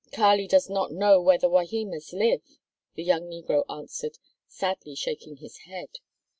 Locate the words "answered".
3.69-4.17